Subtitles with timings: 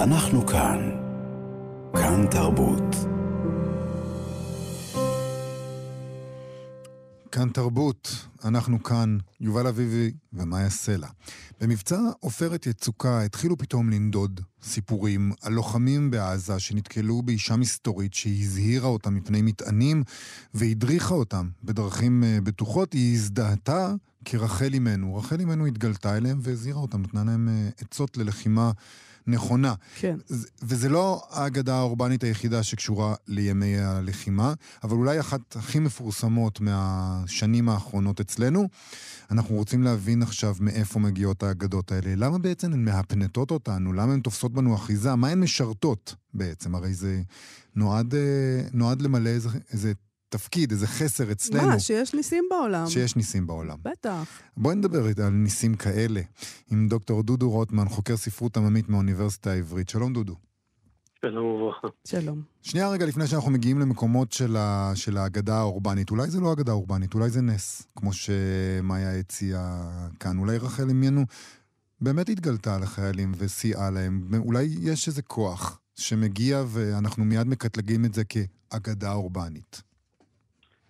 [0.00, 0.90] אנחנו כאן.
[1.92, 2.96] כאן תרבות.
[7.32, 11.08] כאן תרבות, אנחנו כאן, יובל אביבי ומאיה סלע.
[11.60, 19.14] במבצע עופרת יצוקה התחילו פתאום לנדוד סיפורים על לוחמים בעזה שנתקלו באישה מסתורית שהזהירה אותם
[19.14, 20.02] מפני מטענים
[20.54, 22.92] והדריכה אותם בדרכים אה, בטוחות.
[22.92, 23.94] היא הזדהתה
[24.24, 25.16] כרחל אימנו.
[25.16, 28.70] רחל אימנו התגלתה אליהם והזהירה אותם, נתנה להם אה, עצות ללחימה.
[29.26, 29.74] נכונה.
[29.96, 30.16] כן.
[30.62, 38.20] וזה לא האגדה האורבנית היחידה שקשורה לימי הלחימה, אבל אולי אחת הכי מפורסמות מהשנים האחרונות
[38.20, 38.68] אצלנו.
[39.30, 42.14] אנחנו רוצים להבין עכשיו מאיפה מגיעות האגדות האלה.
[42.16, 43.92] למה בעצם הן מהפנטות אותנו?
[43.92, 45.14] למה הן תופסות בנו אחיזה?
[45.14, 46.74] מה הן משרתות בעצם?
[46.74, 47.22] הרי זה
[47.76, 48.20] נועד, אה,
[48.72, 49.92] נועד למלא איזה, איזה
[50.30, 51.66] תפקיד, איזה חסר אצלנו.
[51.66, 52.86] מה, שיש ניסים בעולם.
[52.86, 53.76] שיש ניסים בעולם.
[53.82, 54.40] בטח.
[54.56, 56.20] בואי נדבר על ניסים כאלה
[56.70, 59.88] עם דוקטור דודו רוטמן, חוקר ספרות עממית מהאוניברסיטה העברית.
[59.88, 60.34] שלום דודו.
[61.22, 61.88] שלום וברכה.
[62.06, 62.42] שלום.
[62.62, 66.10] שנייה רגע לפני שאנחנו מגיעים למקומות של, ה, של האגדה האורבנית.
[66.10, 69.88] אולי זה לא אגדה אורבנית, אולי זה נס, כמו שמאיה הציעה
[70.20, 70.38] כאן.
[70.38, 71.24] אולי רחל עמיינו
[72.00, 74.30] באמת התגלתה לחיילים וסייעה להם.
[74.38, 79.89] אולי יש איזה כוח שמגיע ואנחנו מיד מקטלגים את זה כאגדה אורבנית.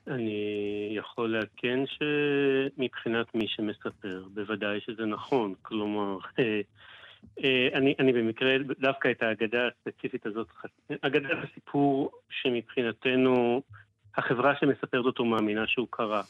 [0.06, 5.54] אני יכול לעדכן שמבחינת מי שמספר, בוודאי שזה נכון.
[5.62, 6.60] כלומר, אה,
[7.44, 10.48] אה, אני, אני במקרה, דווקא את האגדה הספציפית הזאת,
[11.00, 13.62] אגדה הסיפור שמבחינתנו,
[14.16, 16.22] החברה שמספרת אותו מאמינה שהוא קרה.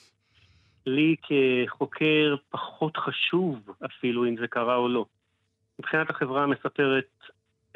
[0.86, 5.04] לי כחוקר פחות חשוב אפילו אם זה קרה או לא.
[5.78, 7.08] מבחינת החברה המספרת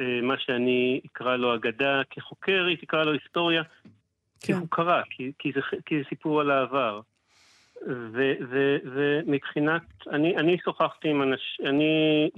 [0.00, 3.62] אה, מה שאני אקרא לו אגדה, כחוקר היא תקרא לו היסטוריה,
[4.46, 4.52] כן.
[4.52, 7.00] כי הוא קרה, כי, כי, זה, כי זה סיפור על העבר.
[7.88, 12.30] ו, ו, ומבחינת, אני, אני שוחחתי עם אנשים, אני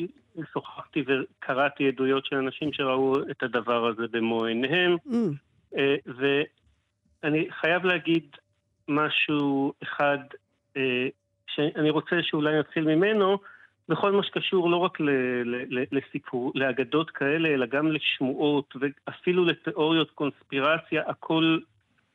[0.53, 5.15] שוחחתי וקראתי עדויות של אנשים שראו את הדבר הזה במו עיניהם, mm.
[5.77, 8.37] אה, ואני חייב להגיד
[8.89, 10.19] משהו אחד
[10.77, 11.09] אה,
[11.47, 13.39] שאני רוצה שאולי נתחיל ממנו,
[13.89, 15.11] בכל מה שקשור לא רק ל,
[15.45, 21.59] ל, ל, לסיפור, לאגדות כאלה, אלא גם לשמועות ואפילו לתיאוריות קונספירציה, הכל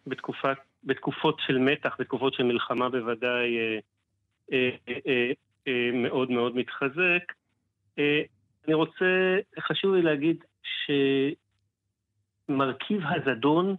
[0.07, 3.79] בתקופת, בתקופות של מתח, בתקופות של מלחמה בוודאי אה,
[4.51, 4.69] אה,
[5.07, 5.31] אה,
[5.67, 7.34] אה, מאוד מאוד מתחזק.
[8.00, 8.22] אה,
[8.66, 10.44] אני רוצה, חשוב לי להגיד
[12.50, 13.75] שמרכיב הזדון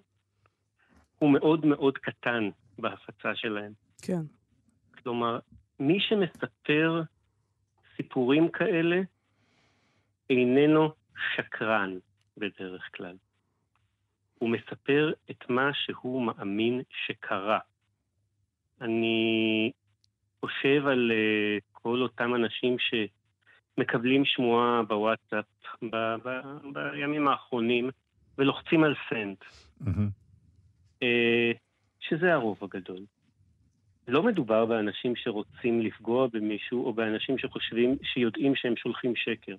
[1.19, 3.73] הוא מאוד מאוד קטן בהפצה שלהם.
[4.03, 4.23] כן.
[5.03, 5.39] כלומר,
[5.81, 7.03] מי שמספר
[7.97, 9.01] סיפורים כאלה
[10.31, 10.93] איננו
[11.35, 11.99] שקרן
[12.37, 13.17] בדרך כלל.
[14.43, 17.59] הוא מספר את מה שהוא מאמין שקרה.
[18.81, 19.71] אני
[20.41, 25.45] חושב על uh, כל אותם אנשים שמקבלים שמועה בוואטסאפ
[25.83, 27.91] ב- ב- בימים האחרונים
[28.39, 29.89] ולוחצים על mm-hmm.
[31.01, 31.57] uh,
[32.01, 33.01] שזה הרוב הגדול.
[34.09, 39.57] לא מדובר באנשים שרוצים לפגוע במישהו או באנשים שחושבים, שיודעים שהם שולחים שקר.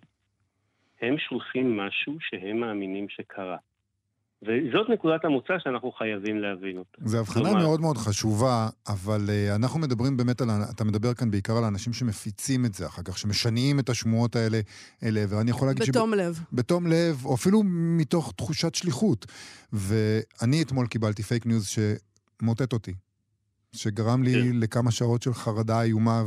[1.01, 3.57] הם שולחים משהו שהם מאמינים שקרה.
[4.47, 6.97] וזאת נקודת המוצא שאנחנו חייבים להבין אותה.
[7.05, 7.59] זו הבחנה כלומר...
[7.59, 11.93] מאוד מאוד חשובה, אבל uh, אנחנו מדברים באמת על, אתה מדבר כאן בעיקר על האנשים
[11.93, 14.59] שמפיצים את זה אחר כך, שמשנעים את השמועות האלה
[15.03, 15.89] אלה, ואני יכול להגיד...
[15.89, 16.19] בתום שב...
[16.19, 16.39] לב.
[16.53, 17.61] בתום לב, או אפילו
[17.97, 19.25] מתוך תחושת שליחות.
[19.73, 22.93] ואני אתמול קיבלתי פייק ניוז שמוטט אותי.
[23.75, 24.59] שגרם לי כן.
[24.59, 26.23] לכמה שעות של חרדה איומה,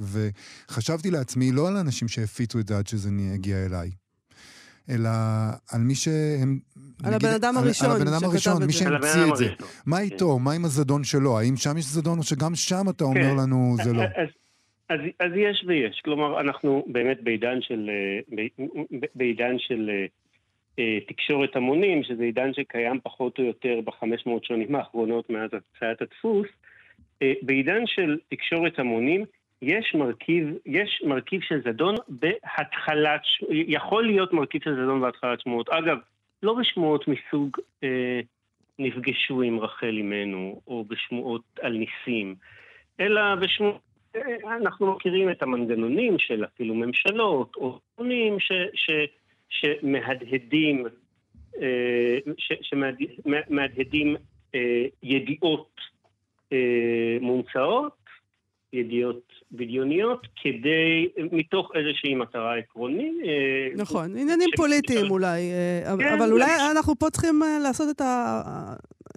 [0.00, 3.90] וחשבתי לעצמי, לא על האנשים שהפיצו את זה עד שזה הגיע אליי,
[4.90, 5.10] אלא
[5.72, 6.58] על מי שהם...
[7.04, 9.48] על הבן אדם הראשון על הבן אדם הראשון, מי שהמציא את זה.
[9.86, 10.02] מה כן.
[10.02, 10.38] איתו?
[10.38, 11.38] מה עם הזדון שלו?
[11.38, 13.36] האם שם יש זדון, או שגם שם אתה אומר כן.
[13.36, 14.02] לנו זה לא?
[14.88, 16.00] אז, אז יש ויש.
[16.04, 18.44] כלומר, אנחנו באמת בעידן של, אה,
[19.14, 20.06] בעידן של אה,
[20.78, 26.02] אה, תקשורת המונים, שזה עידן שקיים פחות או יותר בחמש מאות שנים האחרונות מאז הצעת
[26.02, 26.46] הדפוס.
[27.42, 29.24] בעידן של תקשורת המונים,
[29.62, 35.68] יש מרכיב, יש מרכיב של זדון בהתחלת, יכול להיות מרכיב של זדון בהתחלת שמועות.
[35.68, 35.98] אגב,
[36.42, 38.20] לא בשמועות מסוג אה,
[38.78, 42.34] נפגשו עם רחל אימנו, או בשמועות על ניסים,
[43.00, 43.80] אלא בשמועות,
[44.16, 48.36] אה, אנחנו מכירים את המנגנונים של אפילו ממשלות, או ארגונים
[49.48, 50.86] שמהדהדים,
[51.62, 52.18] אה,
[52.62, 54.16] שמהדהדים
[54.54, 55.80] אה, ידיעות
[56.52, 58.05] אה, מומצאות,
[58.76, 63.12] ידיעות בדיוניות, כדי, מתוך איזושהי מטרה עקרונית.
[63.24, 68.00] אה, נכון, עניינים פוליטיים אולי, אה, כן, אבל אולי אנחנו פה צריכים אה, לעשות את
[68.00, 68.42] ה...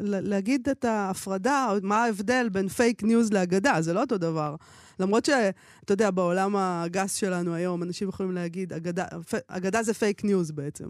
[0.01, 4.55] להגיד את ההפרדה, מה ההבדל בין פייק ניוז לאגדה, זה לא אותו דבר.
[4.99, 9.05] למרות שאתה יודע, בעולם הגס שלנו היום, אנשים יכולים להגיד, אגדה,
[9.47, 10.85] אגדה זה פייק ניוז בעצם.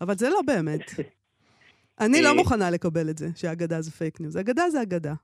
[0.00, 0.90] אבל זה לא באמת.
[2.00, 4.36] אני לא מוכנה לקבל את זה, שאגדה זה פייק ניוז.
[4.36, 5.14] אגדה זה אגדה.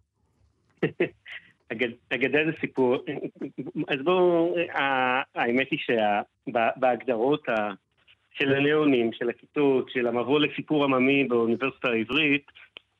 [2.08, 3.04] אגדה זה סיפור.
[3.88, 4.56] אז בואו,
[5.34, 5.78] האמת היא
[6.48, 7.48] שבהגדרות
[8.38, 12.46] של הנאונים, של הכיתות, של המבוא לסיפור עממי באוניברסיטה העברית,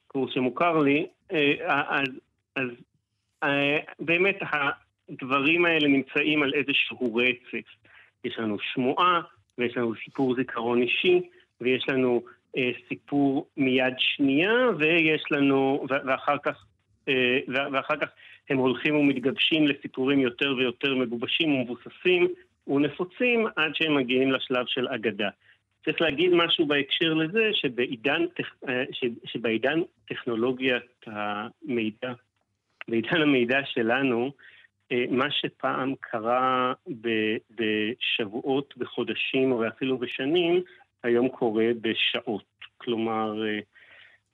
[0.06, 2.08] קורס שמוכר לי, אה, אז,
[2.56, 2.68] אז
[3.44, 4.38] אה, באמת
[5.08, 7.68] הדברים האלה נמצאים על איזשהו רצף.
[8.24, 9.20] יש לנו שמועה,
[9.58, 11.20] ויש לנו סיפור זיכרון אישי,
[11.60, 12.22] ויש לנו
[12.56, 16.64] אה, סיפור מיד שנייה, ויש לנו, ואחר כך,
[17.48, 18.08] ואחר כך
[18.50, 22.28] הם הולכים ומתגבשים לסיפורים יותר ויותר מגובשים ומבוססים
[22.66, 25.28] ונפוצים עד שהם מגיעים לשלב של אגדה.
[25.84, 28.24] צריך להגיד משהו בהקשר לזה, שבעידן,
[28.68, 28.84] אה,
[29.24, 32.12] שבעידן טכנולוגיית המידע,
[32.88, 34.32] בעידן המידע שלנו,
[34.92, 36.72] אה, מה שפעם קרה
[37.50, 40.62] בשבועות, בחודשים או אפילו בשנים,
[41.02, 42.44] היום קורה בשעות.
[42.76, 43.58] כלומר, אה,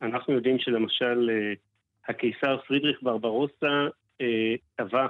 [0.03, 1.31] אנחנו יודעים שלמשל
[2.09, 3.87] הקיסר פרידריך ברברוסה
[4.77, 5.07] טבע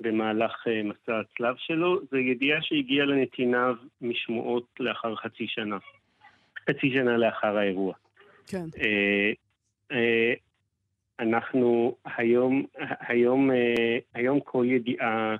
[0.00, 5.78] במהלך אה, מסע הצלב שלו, זו ידיעה שהגיעה לנתיניו משמועות לאחר חצי שנה.
[6.70, 7.94] חצי שנה לאחר האירוע.
[8.46, 8.64] כן.
[8.80, 9.32] אה,
[9.92, 10.34] אה,
[11.20, 12.66] אנחנו היום,
[13.00, 13.50] היום,
[14.14, 15.36] היום כל ידיעה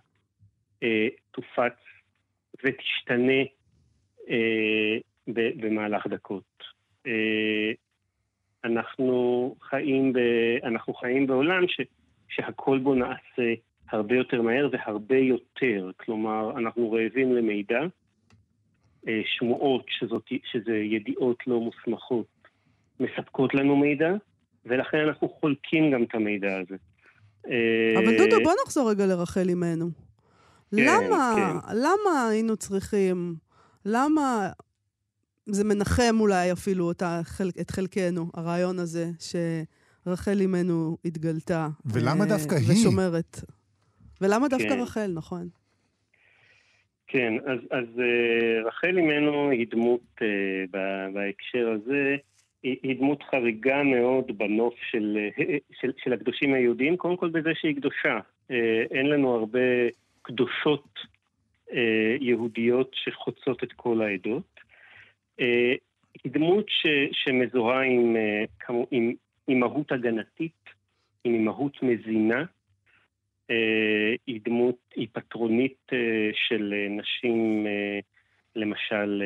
[1.31, 1.79] תופץ
[2.65, 3.43] ותשתנה
[5.27, 6.65] במהלך דקות.
[8.67, 10.19] אנחנו חיים, ב,
[10.65, 11.81] אנחנו חיים בעולם ש,
[12.29, 13.55] שהכל בו נעשה
[13.91, 15.91] הרבה יותר מהר והרבה יותר.
[15.97, 17.81] כלומר, אנחנו רעבים למידע,
[19.09, 22.27] אה, שמועות, שזאת, שזה ידיעות לא מוסמכות,
[23.01, 24.15] מספקות לנו מידע,
[24.67, 26.77] ולכן אנחנו חולקים גם את המידע הזה.
[27.97, 29.87] אבל אה, דודו, בוא נחזור רגע לרחל אימנו.
[30.77, 31.77] כן, למה, כן.
[31.77, 33.35] למה היינו צריכים,
[33.85, 34.51] למה
[35.46, 41.69] זה מנחם אולי אפילו את, החל, את חלקנו, הרעיון הזה, שרחל אימנו התגלתה.
[41.84, 42.72] ולמה אה, דווקא היא?
[42.72, 43.37] ושומרת.
[44.20, 44.81] ולמה דווקא כן.
[44.81, 45.48] רחל, נכון?
[47.06, 50.25] כן, אז, אז uh, רחל אימנו היא דמות, uh,
[51.14, 52.16] בהקשר הזה,
[52.62, 55.43] היא, היא דמות חריגה מאוד בנוף של, uh,
[55.81, 58.19] של, של הקדושים היהודיים, קודם כל בזה שהיא קדושה.
[58.90, 59.58] אין לנו הרבה
[60.22, 60.98] קדושות
[62.20, 64.56] יהודיות שחוצות את כל העדות.
[66.25, 69.12] היא דמות ש, שמזוהה עם, uh, עם,
[69.49, 70.65] עם מהות הגנתית,
[71.25, 72.44] עם מהות מזינה.
[73.50, 77.67] אה, היא דמות, היא פטרונית אה, של אה, נשים,
[78.56, 79.23] למשל,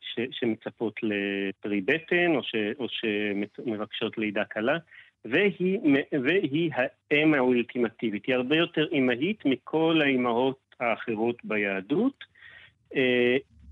[0.00, 4.78] ש, שמצפות לפרי בטן או, ש, או שמבקשות לידה קלה,
[5.24, 5.78] והיא,
[6.24, 6.70] והיא
[7.10, 8.26] האם האולטימטיבית.
[8.26, 12.24] היא הרבה יותר אימהית מכל האימהות האחרות ביהדות.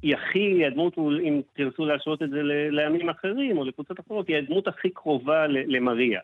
[0.03, 4.69] היא הכי, הדמות, אם תרצו להשוות את זה לעמים אחרים או לקבוצות אחרות, היא הדמות
[4.69, 6.21] הכי קרובה למריה.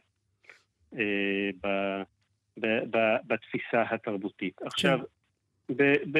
[3.26, 4.56] בתפיסה התרבותית.
[4.58, 4.67] כן.
[4.67, 4.99] עכשיו,
[5.76, 5.82] ב,
[6.12, 6.19] ב,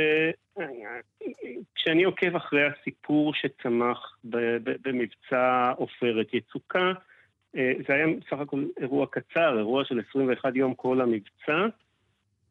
[1.75, 6.93] כשאני עוקב אחרי הסיפור שצמח ב, ב, במבצע עופרת יצוקה,
[7.56, 11.67] אה, זה היה בסך הכל אירוע קצר, אירוע של 21 יום כל המבצע,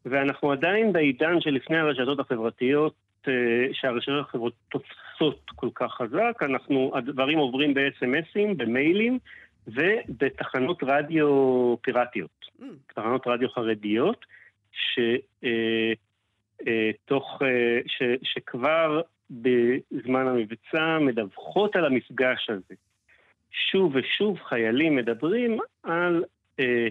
[0.06, 3.05] ואנחנו עדיין בעידן שלפני הרשתות החברתיות, אה,
[3.74, 9.20] שהרשתות החברתיות תופסות כל כך חזק, אנחנו, הדברים עוברים ב-SMSים, במיילים,
[9.68, 11.28] ובתחנות רדיו
[11.82, 12.64] פיראטיות, mm.
[12.96, 14.26] תחנות רדיו חרדיות,
[14.72, 15.42] שתוך,
[17.42, 22.76] אה, אה, ש, שכבר בזמן המבצע מדווחות על המפגש הזה.
[23.72, 26.24] שוב ושוב חיילים מדברים על
[26.60, 26.88] אה,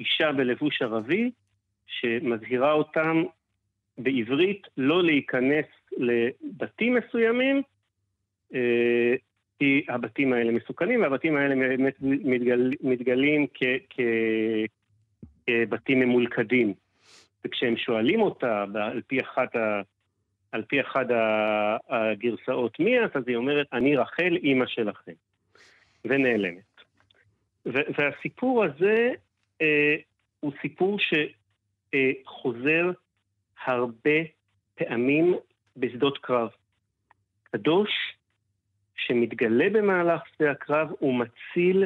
[0.00, 1.30] אישה בלבוש ערבי
[1.86, 3.22] שמזהירה אותם
[3.98, 7.62] בעברית לא להיכנס לבתים מסוימים
[8.54, 9.14] אה,
[9.58, 13.46] כי הבתים האלה מסוכנים, והבתים האלה באמת מתגל, מתגלים
[15.46, 16.74] כבתים ממולכדים.
[17.44, 19.80] וכשהם שואלים אותה, על פי אחת, ה,
[20.52, 21.06] על פי אחת
[21.88, 25.12] הגרסאות מי את, אז היא אומרת, אני רחל, אימא שלכם.
[26.04, 26.74] ונעלמת.
[27.66, 29.10] והסיפור הזה
[29.62, 29.96] אה,
[30.40, 32.90] הוא סיפור שחוזר
[33.66, 34.20] הרבה
[34.74, 35.34] פעמים
[35.76, 36.48] בשדות קרב.
[37.42, 37.90] קדוש
[38.96, 41.84] שמתגלה במהלך שדה הקרב, הוא מציל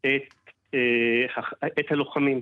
[0.00, 1.42] את, אה,
[1.80, 2.40] את הלוחמים.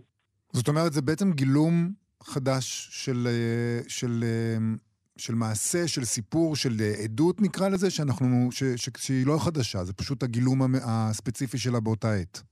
[0.53, 4.57] זאת אומרת, זה בעצם גילום חדש של, אה, של, אה,
[5.17, 6.71] של מעשה, של סיפור, של
[7.05, 12.15] עדות נקרא לזה, שאנחנו, ש, ש, שהיא לא חדשה, זה פשוט הגילום הספציפי שלה באותה
[12.15, 12.43] עת.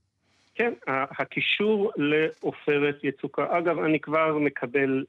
[0.55, 3.57] כן, הקישור לעופרת יצוקה.
[3.57, 5.05] אגב, אני כבר מקבל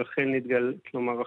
[0.00, 1.22] רחל נתגל, כלומר,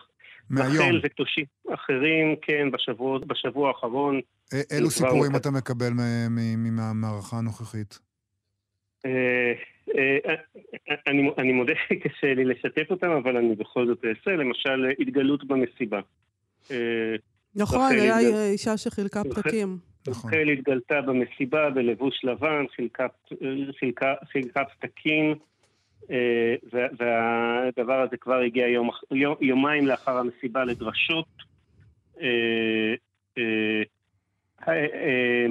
[0.52, 4.22] רחל וקדושים אחרים, כן, בשבוע, בשבוע האחרון.
[4.72, 5.90] אילו סיפורים אתה מקבל
[6.58, 8.00] מהמערכה הנוכחית?
[11.08, 14.32] אני, אני מודה שקשה לי לשתף אותם, אבל אני בכל זאת אעשה.
[14.32, 16.00] למשל, התגלות במסיבה.
[17.56, 19.78] נכון, היה אישה שחילקה פתקים.
[20.08, 20.34] נכון.
[20.34, 23.08] רחל התגלתה במסיבה בלבוש לבן, חילקה,
[23.80, 25.36] חילקה, חילקה פתקים, אה,
[26.72, 28.90] והדבר הזה כבר הגיע יום,
[29.42, 31.26] יומיים לאחר המסיבה לדרשות.
[32.22, 32.94] אה,
[34.68, 35.46] אה,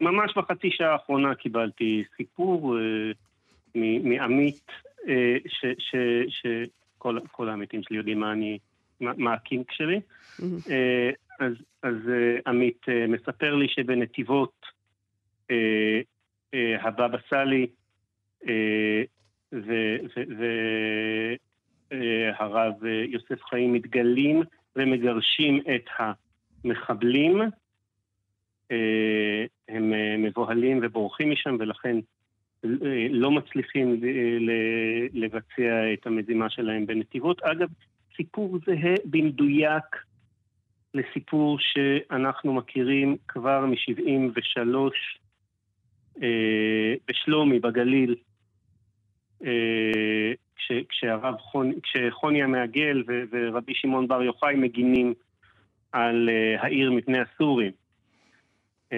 [0.00, 2.76] ממש בחצי שעה האחרונה קיבלתי סיפור
[3.74, 4.66] מעמית,
[6.18, 8.58] שכל העמיתים שלי יודעים מה אני,
[9.00, 10.00] מה הקינק שלי.
[11.82, 11.96] אז
[12.46, 14.66] עמית מספר לי שבנתיבות
[16.52, 17.66] הבבא סאלי
[21.90, 24.42] והרב יוסף חיים מתגלים
[24.76, 25.86] ומגרשים את
[26.64, 27.40] המחבלים.
[29.68, 31.96] הם מבוהלים ובורחים משם ולכן
[33.10, 34.00] לא מצליחים
[35.12, 37.42] לבצע את המזימה שלהם בנתיבות.
[37.42, 37.68] אגב,
[38.16, 39.84] סיפור זהה במדויק
[40.94, 44.76] לסיפור שאנחנו מכירים כבר מ-73
[47.08, 48.29] בשלומי, בגליל, אה,
[50.56, 55.14] כש, כשהרב חוני, כשחוני המעגל ו, ורבי שמעון בר יוחאי מגינים
[55.92, 57.72] על uh, העיר מפני הסורים.
[58.90, 58.94] Uh,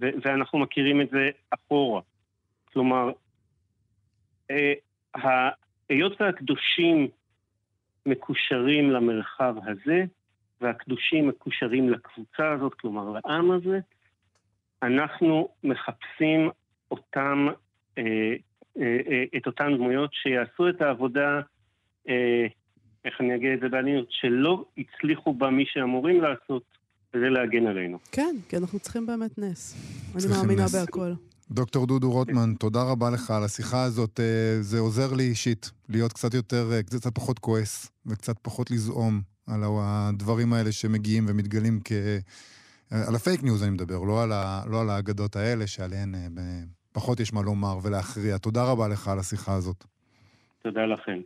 [0.00, 2.00] ו- ואנחנו מכירים את זה אחורה.
[2.72, 3.10] כלומר,
[5.88, 7.08] היות והקדושים
[8.06, 10.04] מקושרים למרחב הזה,
[10.60, 13.78] והקדושים מקושרים לקבוצה הזאת, כלומר לעם הזה,
[14.82, 16.50] אנחנו מחפשים
[16.90, 17.46] אותם
[17.98, 18.34] אה, אה, אה,
[19.36, 21.40] את אותן דמויות שיעשו את העבודה,
[22.08, 22.46] אה,
[23.04, 26.62] איך אני אגיד את זה בעדינות, שלא הצליחו בה מי שאמורים לעשות,
[27.14, 27.98] וזה להגן עלינו.
[28.12, 29.76] כן, כי אנחנו צריכים באמת נס.
[30.14, 30.74] אני מאמינה נס.
[30.74, 31.12] בהכל.
[31.50, 34.20] דוקטור דודו רוטמן, תודה רבה לך על השיחה הזאת.
[34.60, 40.52] זה עוזר לי אישית להיות קצת יותר, קצת פחות כועס וקצת פחות לזעום על הדברים
[40.52, 41.92] האלה שמגיעים ומתגלים כ...
[42.90, 44.62] על הפייק ניוז אני מדבר, לא על, ה...
[44.70, 46.14] לא על האגדות האלה שעליהן
[46.92, 48.38] פחות יש מה לומר ולהכריע.
[48.38, 49.84] תודה רבה לך על השיחה הזאת.
[50.62, 51.20] תודה לכם.